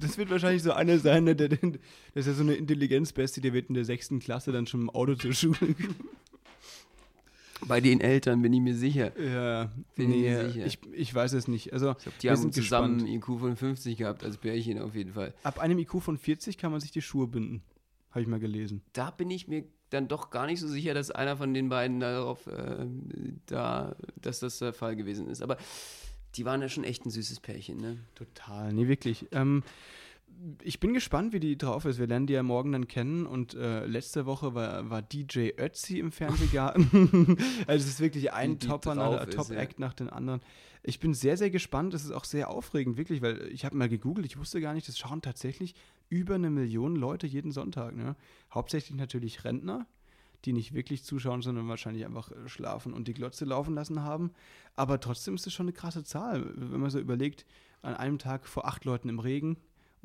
[0.00, 1.76] Das wird wahrscheinlich so einer sein, ne, der, der, das
[2.14, 5.14] ist ja so eine Intelligenzbestie, der wird in der sechsten Klasse dann schon im Auto
[5.14, 5.56] zur Schule.
[7.66, 9.18] Bei den Eltern bin ich mir sicher.
[9.18, 10.66] Ja, Bin ich nee, mir sicher.
[10.66, 11.72] ich, ich weiß es nicht.
[11.72, 13.02] Also, Ich glaube, die haben zusammen gespannt.
[13.02, 15.32] einen IQ von 50 gehabt, als Pärchen auf jeden Fall.
[15.42, 17.62] Ab einem IQ von 40 kann man sich die Schuhe binden.
[18.10, 18.82] Habe ich mal gelesen.
[18.92, 22.00] da bin ich mir dann doch gar nicht so sicher, dass einer von den beiden
[22.00, 22.86] darauf, äh,
[23.46, 25.42] da, dass das der Fall gewesen ist.
[25.42, 25.56] Aber
[26.34, 27.98] die waren ja schon echt ein süßes Pärchen, ne?
[28.14, 29.26] Total, nee, wirklich.
[29.32, 29.62] Ähm,
[30.62, 31.98] ich bin gespannt, wie die drauf ist.
[31.98, 35.98] Wir lernen die ja morgen dann kennen und äh, letzte Woche war, war DJ Ötzi
[35.98, 37.36] im Fernsehgarten.
[37.66, 40.40] also es ist wirklich ein Wie die Topper drauf nach, Top-Act dem anderen.
[40.82, 41.94] Ich bin sehr, sehr gespannt.
[41.94, 44.86] Es ist auch sehr aufregend, wirklich, weil ich habe mal gegoogelt, ich wusste gar nicht,
[44.88, 45.74] das schauen tatsächlich
[46.08, 47.96] über eine Million Leute jeden Sonntag.
[47.96, 48.14] Ne?
[48.52, 49.86] Hauptsächlich natürlich Rentner,
[50.44, 54.30] die nicht wirklich zuschauen, sondern wahrscheinlich einfach äh, schlafen und die Glotze laufen lassen haben.
[54.76, 57.46] Aber trotzdem ist es schon eine krasse Zahl, wenn man so überlegt,
[57.82, 59.56] an einem Tag vor acht Leuten im Regen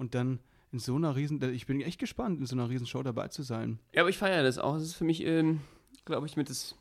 [0.02, 0.40] und dann
[0.72, 3.44] in so einer riesen, ich bin echt gespannt, in so einer riesen Show dabei zu
[3.44, 3.80] sein.
[3.94, 4.74] Ja, aber ich feiere das auch.
[4.74, 5.62] Das ist für mich, ähm,
[6.06, 6.76] glaube ich, mit das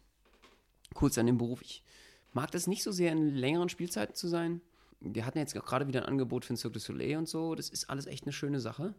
[0.95, 1.61] kurz an dem Beruf.
[1.61, 1.85] Ich
[2.33, 4.63] mag das nicht so sehr, in längeren Spielzeiten zu sein.
[5.01, 7.55] Wir hatten jetzt gerade wieder ein Angebot für den Cirque du Soleil und so.
[7.55, 8.95] Das ist alles echt eine schöne Sache.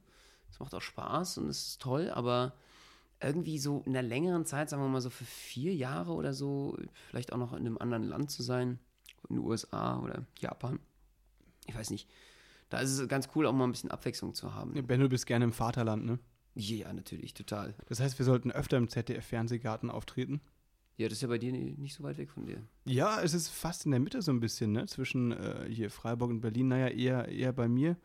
[0.51, 2.53] Es macht auch Spaß und es ist toll, aber
[3.21, 6.77] irgendwie so in einer längeren Zeit, sagen wir mal so für vier Jahre oder so,
[7.09, 8.77] vielleicht auch noch in einem anderen Land zu sein,
[9.29, 10.79] in den USA oder Japan.
[11.65, 12.07] Ich weiß nicht.
[12.71, 14.73] Da ist es ganz cool, auch mal ein bisschen Abwechslung zu haben.
[14.87, 16.19] Ben, du bist gerne im Vaterland, ne?
[16.55, 17.75] Ja, natürlich, total.
[17.87, 20.41] Das heißt, wir sollten öfter im ZDF-Fernsehgarten auftreten.
[20.95, 22.61] Ja, das ist ja bei dir nicht so weit weg von dir.
[22.85, 24.85] Ja, es ist fast in der Mitte so ein bisschen, ne?
[24.85, 26.69] Zwischen äh, hier Freiburg und Berlin.
[26.69, 27.97] Naja, eher, eher bei mir.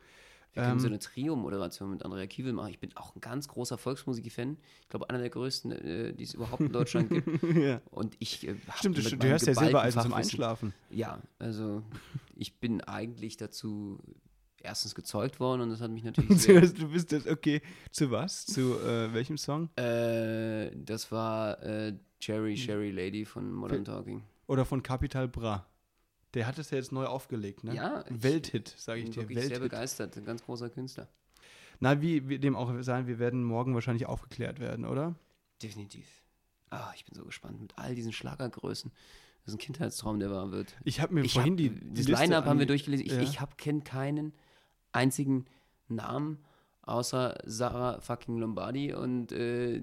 [0.52, 2.70] Wir können Ähm, so eine Trio-Moderation mit Andrea Kiewel machen.
[2.70, 4.56] Ich bin auch ein ganz großer Volksmusik-Fan.
[4.82, 7.42] Ich glaube, einer der größten, äh, die es überhaupt in Deutschland gibt.
[7.56, 7.80] ja.
[7.90, 8.48] Und ich.
[8.48, 10.72] Äh, Stimmt, du, du hörst ja selber also zum Einschlafen.
[10.90, 11.82] Ja, also
[12.34, 13.98] ich bin eigentlich dazu
[14.66, 17.62] erstens gezeugt worden und das hat mich natürlich sehr, du bist das, okay.
[17.90, 18.44] Zu was?
[18.46, 19.70] Zu äh, welchem Song?
[19.76, 22.00] äh, das war äh, Hm.
[22.20, 24.22] Cherry Sherry Lady von Modern Talking.
[24.46, 25.66] Oder von Capital Bra.
[26.34, 27.74] Der hat es ja jetzt neu aufgelegt, ne?
[27.74, 29.20] Ja, ich Welthit, sage ich bin dir.
[29.20, 29.62] wirklich sehr Welthit.
[29.70, 31.08] begeistert, ein ganz großer Künstler.
[31.78, 35.14] Na, wie, wie dem auch sein, wir werden morgen wahrscheinlich aufgeklärt werden, oder?
[35.62, 36.06] Definitiv.
[36.70, 38.90] Ah, ich bin so gespannt mit all diesen Schlagergrößen.
[39.44, 40.74] Das ist ein Kindheitstraum, der wahr wird.
[40.84, 43.06] Ich habe mir Ich vorhin hab, die, die das Line-Up haben wir durchgelesen.
[43.06, 43.20] Ich, Ja.
[43.20, 44.32] ich hab, kenne keinen
[44.96, 45.44] einzigen
[45.88, 46.38] Namen
[46.82, 49.82] außer Sarah fucking Lombardi und äh,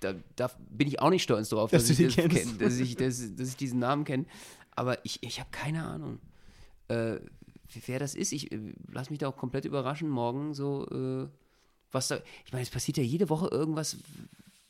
[0.00, 2.94] da, da bin ich auch nicht stolz drauf, Dass dass, ich, das kenn, dass, ich,
[2.94, 4.26] dass, dass ich diesen Namen kenne.
[4.76, 6.18] Aber ich, ich habe keine Ahnung,
[6.88, 7.16] äh,
[7.86, 8.32] wer das ist.
[8.32, 11.28] Ich äh, lass mich da auch komplett überraschen morgen, so äh,
[11.90, 12.20] was da.
[12.44, 13.96] Ich meine, es passiert ja jede Woche irgendwas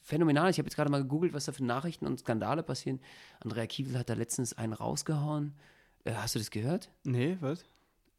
[0.02, 0.50] phänomenal.
[0.50, 3.00] Ich habe jetzt gerade mal gegoogelt, was da für Nachrichten und Skandale passieren.
[3.40, 5.54] Andrea Kiewel hat da letztens einen rausgehauen.
[6.04, 6.90] Äh, hast du das gehört?
[7.04, 7.64] Nee, was?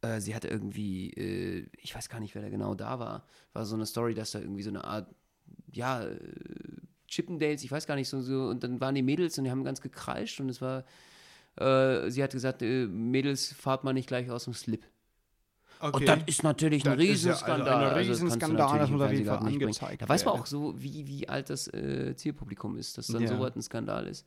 [0.04, 3.26] Äh, sie hatte irgendwie, äh, ich weiß gar nicht, wer da genau da war.
[3.52, 5.14] War so eine Story, dass da irgendwie so eine Art,
[5.72, 6.18] ja, äh,
[7.08, 8.48] Chippendales, ich weiß gar nicht so, so.
[8.48, 10.84] Und dann waren die Mädels und die haben ganz gekreischt und es war,
[11.56, 14.84] äh, sie hat gesagt, äh, Mädels, fahrt mal nicht gleich aus dem Slip.
[15.84, 15.96] Okay.
[16.00, 17.60] Und das ist natürlich ein Das ja Riesenskandal.
[17.68, 20.34] also ein Also du Riesenskandal, natürlich das muss auf jeden Fall angezeigt Da weiß man
[20.34, 23.28] auch so, wie, wie alt das äh, Zielpublikum ist, dass dann Ja.
[23.28, 24.26] so was ein Skandal ist.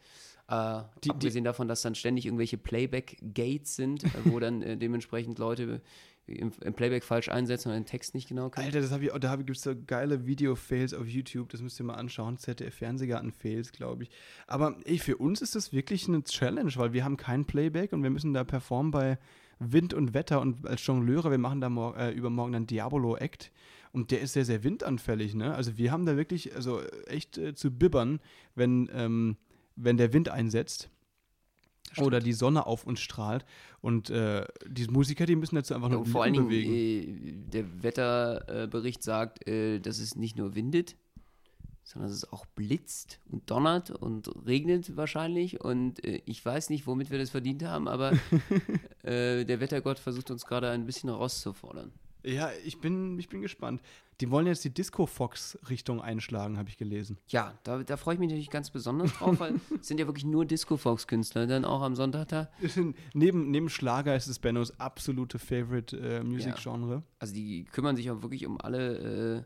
[0.50, 5.39] Äh, Die- abgesehen davon, dass dann ständig irgendwelche Playback-Gates sind, äh, wo dann äh, dementsprechend
[5.39, 5.82] Leute
[6.28, 8.65] im, im Playback falsch einsetzen und den Text nicht genau können.
[8.65, 11.86] Alter, das hab ich, da gibt es so geile Video-Fails auf YouTube, das müsst ihr
[11.86, 12.38] mal anschauen.
[12.38, 14.10] ZDF-Fernsehgarten-Fails, glaube ich.
[14.46, 18.04] Aber ey, für uns ist das wirklich eine Challenge, weil wir haben kein Playback und
[18.04, 19.17] wir müssen da performen bei
[19.60, 23.52] Wind und Wetter und als Jongleure, wir machen da äh, übermorgen dann Diabolo-Act
[23.91, 25.56] und der ist sehr, sehr windanfällig, ne?
[25.56, 28.20] Also wir haben da wirklich, also echt äh, zu bibbern,
[28.56, 29.38] wenn, ähm,
[29.76, 30.89] wenn der Wind einsetzt.
[32.00, 33.46] Oder die Sonne auf uns strahlt.
[33.80, 37.48] Und äh, die Musiker, die müssen dazu einfach Ja, nur die vor allen Dingen, bewegen.
[37.48, 40.98] äh, der Wetterbericht sagt, äh, dass es nicht nur windet,
[41.88, 45.62] sondern dass es auch blitzt und donnert und regnet wahrscheinlich.
[45.62, 48.12] Und äh, ich weiß nicht, womit wir das verdient haben, aber
[49.04, 51.93] äh, der Wettergott versucht uns gerade ein bisschen herauszufordern.
[52.23, 53.82] Ja, ich bin, ich bin gespannt.
[54.19, 57.17] Die wollen jetzt die Disco-Fox-Richtung einschlagen, habe ich gelesen.
[57.28, 60.26] Ja, da, da freue ich mich natürlich ganz besonders drauf, weil es sind ja wirklich
[60.26, 62.50] nur Disco-Fox-Künstler dann auch am Sonntag da.
[63.13, 67.04] neben, neben Schlager ist es Bennos absolute Favorite äh, Music-Genre.
[67.19, 69.43] Also die kümmern sich auch wirklich um alle, äh,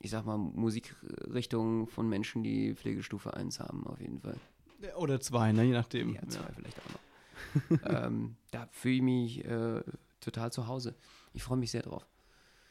[0.00, 4.36] ich sag mal, Musikrichtungen von Menschen, die Pflegestufe 1 haben, auf jeden Fall.
[4.96, 5.64] Oder zwei, ne?
[5.64, 6.14] je nachdem.
[6.14, 6.98] Ja, zwei vielleicht auch noch.
[8.04, 9.82] ähm, da fühle ich mich äh,
[10.20, 10.94] total zu Hause.
[11.32, 12.06] Ich freue mich sehr drauf.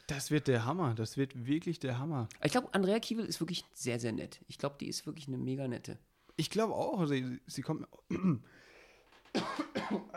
[0.08, 0.94] Das wird der Hammer.
[0.96, 2.30] Das wird wirklich der Hammer.
[2.42, 4.40] Ich glaube, Andrea Kiewel ist wirklich sehr, sehr nett.
[4.48, 6.00] Ich glaube, die ist wirklich eine mega nette.
[6.38, 7.06] Ich glaube auch.
[7.08, 7.88] Sie, sie kommt.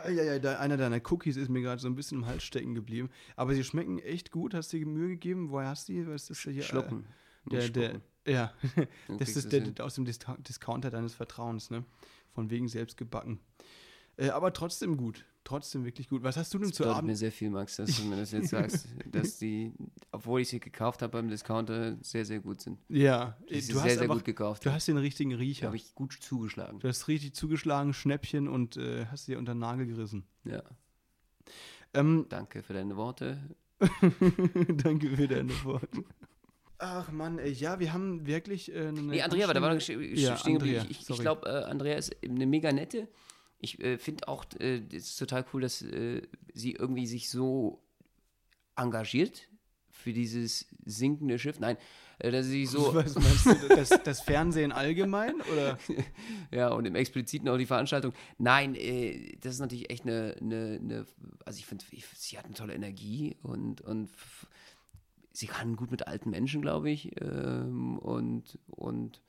[0.09, 3.09] ja, ja, einer deiner Cookies ist mir gerade so ein bisschen im Hals stecken geblieben.
[3.35, 4.53] Aber sie schmecken echt gut.
[4.53, 5.51] Hast du dir Mühe gegeben?
[5.51, 6.07] Woher hast du die?
[6.07, 6.63] Was ist das hier?
[6.63, 7.05] Schlucken.
[7.49, 8.53] Äh, der, der, ja,
[9.17, 9.79] das ist der, hin.
[9.79, 11.83] aus dem Discounter deines Vertrauens, ne?
[12.33, 13.39] Von wegen selbst gebacken.
[14.21, 15.25] Äh, aber trotzdem gut.
[15.43, 16.21] Trotzdem wirklich gut.
[16.21, 17.17] Was hast du denn Das zu bedeutet mir Abend?
[17.17, 19.73] sehr viel, Max, dass du mir das jetzt sagst, dass die,
[20.11, 22.77] obwohl ich sie gekauft habe beim Discounter, sehr, sehr gut sind.
[22.89, 24.63] Ja, Die sie du sehr, hast sehr einfach, gut gekauft.
[24.65, 25.65] du hast den richtigen Riecher.
[25.67, 26.79] habe ich gut zugeschlagen.
[26.79, 30.23] Du hast richtig zugeschlagen, Schnäppchen und äh, hast dir unter den Nagel gerissen.
[30.43, 30.61] Ja,
[31.93, 33.39] Ähm, danke für deine Worte.
[34.83, 36.03] danke für deine Worte.
[36.77, 39.01] Ach Mann, ey, ja, wir haben wirklich äh, eine.
[39.01, 40.79] Nee, Andrea, aber da war noch Ja, stehen geblieben.
[40.79, 43.07] Andrea, Ich, ich glaube, äh, Andrea ist eine mega nette.
[43.61, 47.81] Ich äh, finde auch, äh, es ist total cool, dass äh, sie irgendwie sich so
[48.75, 49.47] engagiert
[49.89, 51.59] für dieses sinkende Schiff.
[51.59, 51.77] Nein,
[52.19, 55.35] äh, dass sie sich so, Was meinst du, das, das Fernsehen allgemein?
[55.53, 55.77] Oder?
[56.51, 58.13] ja, und im Expliziten auch die Veranstaltung.
[58.37, 61.05] Nein, äh, das ist natürlich echt eine, eine, eine
[61.45, 64.09] also ich finde, sie hat eine tolle Energie und, und
[65.31, 67.11] sie kann gut mit alten Menschen, glaube ich.
[67.21, 69.21] Ähm, und, und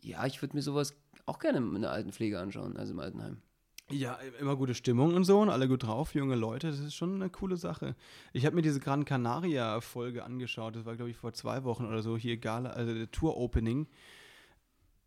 [0.00, 0.94] ja, ich würde mir sowas
[1.26, 3.42] auch gerne in der Altenpflege anschauen, also im Altenheim.
[3.90, 7.14] Ja, immer gute Stimmung und so und alle gut drauf, junge Leute, das ist schon
[7.14, 7.94] eine coole Sache.
[8.32, 12.02] Ich habe mir diese Gran Canaria-Folge angeschaut, das war, glaube ich, vor zwei Wochen oder
[12.02, 13.86] so, hier Gala, also der Tour-Opening.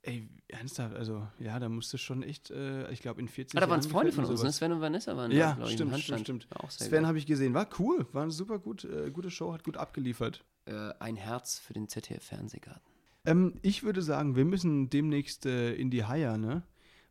[0.02, 3.70] Ey, ernsthaft, also, ja, da musste schon echt, äh, ich glaube, in 40 Ah, da
[3.70, 4.52] waren es Freunde von uns, ne?
[4.54, 6.72] Sven und Vanessa waren Ja, da, glaub ich, im stimmt, stimmt, stimmt.
[6.72, 9.76] Sven habe ich gesehen, war cool, war eine super gut, äh, gute Show, hat gut
[9.76, 10.46] abgeliefert.
[10.64, 12.99] Äh, ein Herz für den ZDF-Fernsehgarten.
[13.26, 16.64] Ähm, ich würde sagen, wir müssen demnächst äh, in die Haier, ne?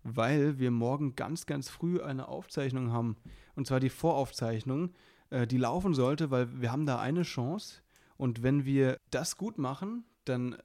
[0.03, 3.17] weil wir morgen ganz, ganz früh eine Aufzeichnung haben.
[3.55, 4.95] Und zwar die Voraufzeichnung,
[5.31, 7.83] äh, die laufen sollte, weil wir haben da eine Chance.
[8.17, 10.59] Und wenn wir das gut machen, dann äh,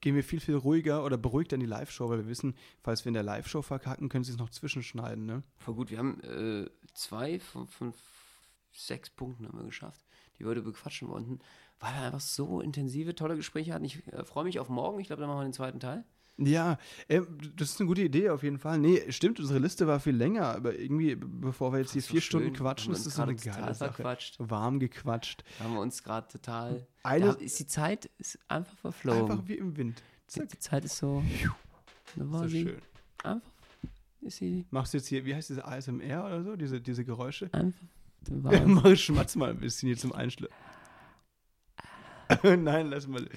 [0.00, 3.08] gehen wir viel, viel ruhiger oder beruhigt in die Live-Show, weil wir wissen, falls wir
[3.08, 5.26] in der Live-Show verkacken, können sie es noch zwischenschneiden.
[5.26, 5.42] Ne?
[5.56, 7.92] Voll gut, wir haben äh, zwei von, von
[8.72, 10.05] sechs Punkten haben wir geschafft,
[10.38, 11.40] die wir heute bequatschen wollten,
[11.80, 13.84] weil wir einfach so intensive, tolle Gespräche hatten.
[13.84, 15.00] Ich äh, freue mich auf morgen.
[15.00, 16.04] Ich glaube, dann machen wir den zweiten Teil.
[16.38, 17.22] Ja, äh,
[17.56, 18.76] das ist eine gute Idee auf jeden Fall.
[18.78, 22.20] Nee, stimmt, unsere Liste war viel länger, aber irgendwie, bevor wir jetzt hier so vier
[22.20, 22.40] schön.
[22.42, 23.94] Stunden quatschen, ist das so eine geile Sache.
[23.94, 24.36] verquatscht.
[24.38, 25.44] Warm gequatscht.
[25.58, 26.86] Da haben wir uns gerade total.
[27.02, 29.30] Eine- ist die Zeit ist einfach verflogen.
[29.30, 30.02] Einfach wie im Wind.
[30.28, 30.48] die, Zack.
[30.50, 31.22] die Zeit ist so.
[32.16, 32.62] Da war So sie.
[32.64, 32.82] schön.
[33.24, 33.50] Einfach.
[34.20, 37.48] Ist sie Machst du jetzt hier, wie heißt diese ASMR oder so, diese, diese Geräusche?
[37.54, 37.80] einfach.
[38.26, 38.66] Sie.
[38.66, 40.54] Mach schmatz mal ein bisschen hier zum Einschlafen.
[42.42, 43.24] Nein, lass mal.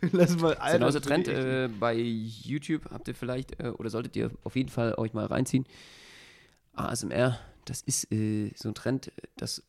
[0.00, 0.54] Lass mal.
[0.54, 2.90] Das ist ein neuer Trend äh, bei YouTube.
[2.90, 5.66] Habt ihr vielleicht, äh, oder solltet ihr auf jeden Fall euch mal reinziehen.
[6.72, 9.62] ASMR, das ist äh, so ein Trend, das äh,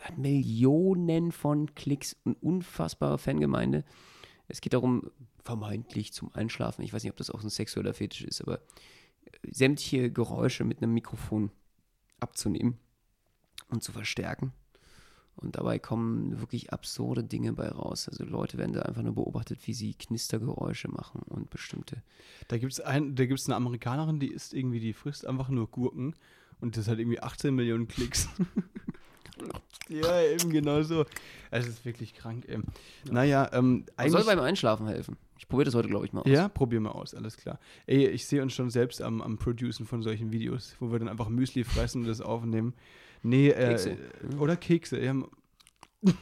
[0.00, 3.84] hat Millionen von Klicks und unfassbare Fangemeinde.
[4.48, 5.10] Es geht darum,
[5.44, 6.82] vermeintlich zum Einschlafen.
[6.82, 8.60] Ich weiß nicht, ob das auch so ein sexueller Fetisch ist, aber äh,
[9.50, 11.50] sämtliche Geräusche mit einem Mikrofon
[12.20, 12.78] abzunehmen
[13.68, 14.52] und zu verstärken.
[15.36, 18.08] Und dabei kommen wirklich absurde Dinge bei raus.
[18.08, 22.02] Also Leute werden da einfach nur beobachtet, wie sie Knistergeräusche machen und bestimmte.
[22.48, 25.68] Da gibt es ein, da gibt's eine Amerikanerin, die isst irgendwie, die frisst einfach nur
[25.68, 26.16] Gurken
[26.60, 28.28] und das hat irgendwie 18 Millionen Klicks.
[29.88, 31.04] ja, eben genau so.
[31.50, 32.58] Es ist wirklich krank, ey.
[33.10, 34.26] Naja, ähm, Das soll eigentlich.
[34.26, 35.16] beim Einschlafen helfen.
[35.38, 36.28] Ich probiere das heute, glaube ich, mal aus.
[36.28, 37.58] Ja, probier mal aus, alles klar.
[37.86, 41.08] Ey, ich sehe uns schon selbst am, am Producen von solchen Videos, wo wir dann
[41.08, 42.74] einfach Müsli fressen und das aufnehmen.
[43.22, 43.96] Nee, äh, Kekse.
[44.38, 45.00] oder Kekse.
[45.00, 45.14] Ja.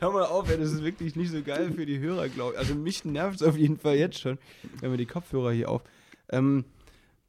[0.00, 2.58] Hör mal auf, ey, das ist wirklich nicht so geil für die Hörer, glaube ich.
[2.58, 4.38] Also mich nervt es auf jeden Fall jetzt schon,
[4.80, 5.82] wenn wir die Kopfhörer hier auf.
[6.30, 6.64] Ähm,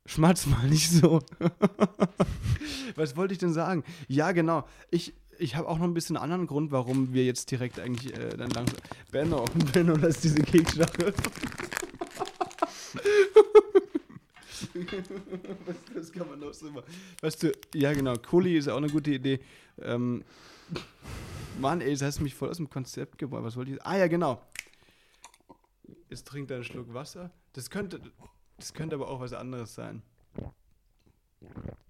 [0.06, 1.22] schmatz mal nicht so.
[2.96, 3.84] Was wollte ich denn sagen?
[4.08, 4.68] Ja, genau.
[4.92, 8.30] Ich, ich habe auch noch ein bisschen anderen Grund, warum wir jetzt direkt eigentlich äh,
[8.30, 8.78] dann langsam.
[9.12, 11.14] Benno, Benno, lass diese Keksschachtel.
[15.66, 16.86] was, was kann man noch so machen?
[17.22, 19.40] Weißt du, ja genau, Kuli ist auch eine gute Idee.
[19.82, 20.24] Ähm,
[21.60, 23.44] Mann, ey, das hast du mich voll aus dem Konzept gebracht.
[23.44, 23.86] Was wollte ich?
[23.86, 24.42] Ah ja, genau.
[26.10, 27.32] Jetzt trinkt er einen Schluck Wasser.
[27.54, 28.02] Das könnte,
[28.64, 30.02] das könnte aber auch was anderes sein.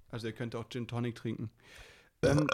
[0.09, 1.51] Also er könnte auch Gin Tonic trinken.
[2.23, 2.47] Ähm,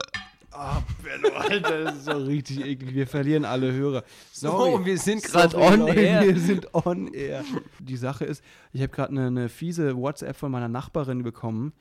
[0.51, 2.93] ah, Benno, Alter, das ist so richtig eklig.
[2.93, 4.03] Wir verlieren alle Hörer.
[4.34, 4.71] Sorry.
[4.73, 6.23] Oh, wir sind Sorry, on Leute, air.
[6.23, 7.45] Wir sind on air.
[7.79, 11.71] Die Sache ist, ich habe gerade eine, eine fiese WhatsApp von meiner Nachbarin bekommen,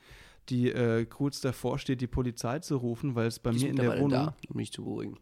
[0.47, 3.75] die äh, kurz davor steht, die Polizei zu rufen, weil es bei ist mir in
[3.75, 4.11] der Wohnung.
[4.11, 5.19] da, um mich zu beruhigen.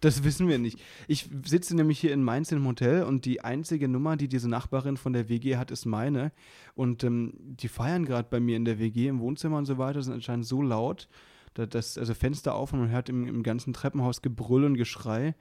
[0.00, 0.78] Das wissen wir nicht.
[1.08, 4.96] Ich sitze nämlich hier in Mainz im Hotel und die einzige Nummer, die diese Nachbarin
[4.96, 6.32] von der WG hat, ist meine.
[6.74, 10.02] Und ähm, die feiern gerade bei mir in der WG im Wohnzimmer und so weiter,
[10.02, 11.08] sind anscheinend so laut,
[11.54, 15.34] dass, also Fenster auf und man hört im, im ganzen Treppenhaus Gebrüll und Geschrei.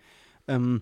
[0.47, 0.81] Ähm,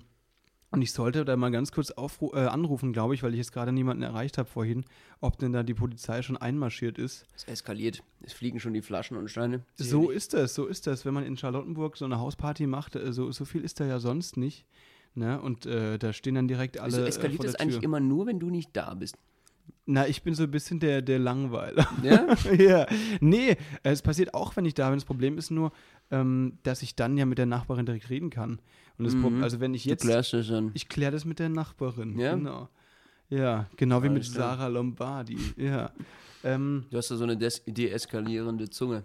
[0.73, 3.71] und ich sollte da mal ganz kurz äh, anrufen, glaube ich, weil ich jetzt gerade
[3.71, 4.85] niemanden erreicht habe vorhin,
[5.21, 7.27] ob denn da die Polizei schon einmarschiert ist.
[7.35, 8.01] Es eskaliert.
[8.21, 9.63] Es fliegen schon die Flaschen und Steine.
[9.75, 11.05] So ist das, so ist das.
[11.05, 13.99] Wenn man in Charlottenburg so eine Hausparty macht, äh, so, so viel ist da ja
[13.99, 14.65] sonst nicht.
[15.13, 15.39] Ne?
[15.39, 16.85] Und äh, da stehen dann direkt alle.
[16.85, 19.15] Also äh, eskaliert es der eigentlich immer nur, wenn du nicht da bist.
[19.85, 21.87] Na, ich bin so ein bisschen der, der Langweiler.
[22.03, 22.35] Ja?
[22.53, 22.85] ja.
[23.19, 24.97] Nee, es passiert auch, wenn ich da bin.
[24.97, 25.73] Das Problem ist nur,
[26.09, 28.59] ähm, dass ich dann ja mit der Nachbarin direkt reden kann.
[28.97, 29.43] Und das Mhm.
[29.43, 30.03] also wenn ich Du jetzt.
[30.03, 30.71] klärst das dann.
[30.73, 32.17] Ich kläre das mit der Nachbarin.
[32.17, 32.35] Ja?
[32.35, 32.69] Genau.
[33.29, 34.23] Ja, genau wie mit.
[34.23, 35.37] Sarah Lombardi.
[35.57, 35.91] Ja.
[36.43, 39.03] Ähm, Du hast da so eine des deeskalierende Zunge.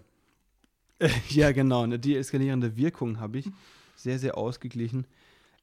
[1.29, 1.83] ja, genau.
[1.83, 3.49] Eine deeskalierende Wirkung habe ich.
[3.95, 5.05] Sehr, sehr ausgeglichen.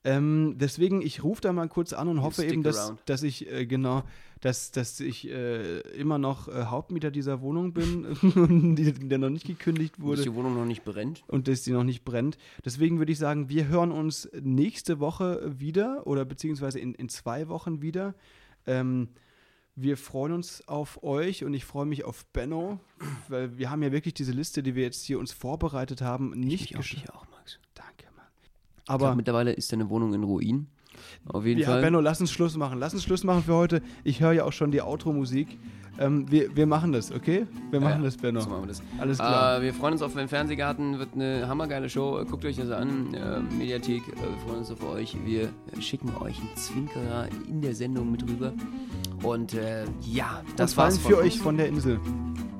[0.06, 3.00] Ähm, deswegen, ich rufe da mal kurz an und hoffe eben, dass, around.
[3.06, 4.04] dass ich, äh, genau,
[4.40, 9.30] dass, dass ich äh, immer noch äh, Hauptmieter dieser Wohnung bin und die, der noch
[9.30, 11.24] nicht gekündigt Dass wurde die Wohnung noch nicht brennt.
[11.26, 12.38] und dass die noch nicht brennt.
[12.64, 17.48] Deswegen würde ich sagen, wir hören uns nächste Woche wieder oder beziehungsweise in, in zwei
[17.48, 18.14] Wochen wieder.
[18.66, 19.08] Ähm,
[19.74, 22.80] wir freuen uns auf euch und ich freue mich auf Benno,
[23.28, 26.70] weil wir haben ja wirklich diese Liste, die wir jetzt hier uns vorbereitet haben, nicht
[26.70, 27.58] Ich auch, gesch- ich auch, Max.
[27.74, 28.05] Danke,
[28.86, 30.68] Ich glaub, Aber mittlerweile ist deine Wohnung in Ruin.
[31.26, 31.82] Auf jeden ja, Fall.
[31.82, 32.78] Benno, lass uns Schluss machen.
[32.78, 33.82] Lass uns Schluss machen für heute.
[34.04, 35.58] Ich höre ja auch schon die Outro-Musik.
[35.98, 37.46] Ähm, wir, wir machen das, okay?
[37.70, 38.40] Wir machen Ja, das, Benno.
[38.40, 38.82] So machen wir das.
[39.00, 39.58] Alles klar.
[39.58, 42.22] Äh, wir freuen uns auf den Fernsehgarten, wird eine hammergeile Show.
[42.30, 43.12] Guckt euch das an.
[43.12, 45.16] Äh, Mediathek, äh, wir freuen uns auf euch.
[45.24, 45.48] Wir
[45.80, 48.52] schicken euch einen Zwinkerer in der Sendung mit rüber.
[49.22, 51.98] Und äh, ja, das das war's für euch von der Insel.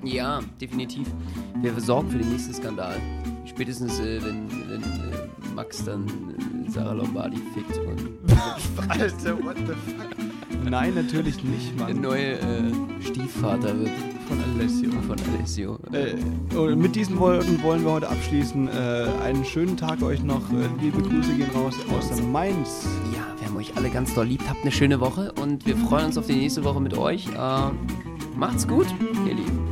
[0.03, 1.07] Ja, definitiv.
[1.61, 2.97] Wir sorgen für den nächsten Skandal.
[3.57, 8.31] Spätestens, äh, wenn, wenn äh, Max dann äh, Sarah Lombardi fickt und
[8.91, 10.63] Alter, what the fuck?
[10.69, 12.01] Nein, natürlich nicht, der Mann.
[12.03, 13.91] neue äh, Stiefvater wird
[14.29, 14.91] Von Alessio.
[15.07, 15.79] von Alessio.
[15.93, 18.69] Äh, und mit diesen Worten wollen wir heute abschließen.
[18.69, 20.43] Äh, einen schönen Tag euch noch.
[20.53, 22.87] Äh, liebe Grüße gehen raus aus Mainz.
[23.15, 24.43] Ja, wir haben euch alle ganz doll lieb.
[24.47, 27.27] Habt eine schöne Woche und wir freuen uns auf die nächste Woche mit euch.
[27.29, 27.71] Äh,
[28.37, 28.87] macht's gut,
[29.27, 29.66] ihr Lieben.